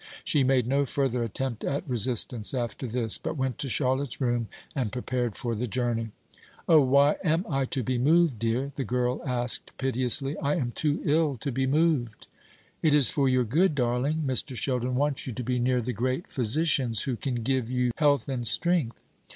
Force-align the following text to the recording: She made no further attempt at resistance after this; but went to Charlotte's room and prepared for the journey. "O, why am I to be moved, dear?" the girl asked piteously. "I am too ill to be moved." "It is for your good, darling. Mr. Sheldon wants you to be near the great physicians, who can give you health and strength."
She 0.23 0.43
made 0.43 0.65
no 0.65 0.83
further 0.87 1.23
attempt 1.23 1.63
at 1.63 1.87
resistance 1.87 2.55
after 2.55 2.87
this; 2.87 3.19
but 3.19 3.37
went 3.37 3.59
to 3.59 3.69
Charlotte's 3.69 4.19
room 4.19 4.47
and 4.75 4.91
prepared 4.91 5.37
for 5.37 5.53
the 5.53 5.67
journey. 5.67 6.09
"O, 6.67 6.81
why 6.81 7.17
am 7.23 7.45
I 7.47 7.65
to 7.65 7.83
be 7.83 7.99
moved, 7.99 8.39
dear?" 8.39 8.71
the 8.75 8.83
girl 8.83 9.21
asked 9.23 9.77
piteously. 9.77 10.39
"I 10.39 10.55
am 10.55 10.71
too 10.71 11.01
ill 11.05 11.37
to 11.41 11.51
be 11.51 11.67
moved." 11.67 12.25
"It 12.81 12.95
is 12.95 13.11
for 13.11 13.29
your 13.29 13.43
good, 13.43 13.75
darling. 13.75 14.23
Mr. 14.25 14.55
Sheldon 14.55 14.95
wants 14.95 15.27
you 15.27 15.33
to 15.33 15.43
be 15.43 15.59
near 15.59 15.83
the 15.83 15.93
great 15.93 16.29
physicians, 16.31 17.03
who 17.03 17.15
can 17.15 17.43
give 17.43 17.69
you 17.69 17.91
health 17.97 18.27
and 18.27 18.47
strength." 18.47 19.03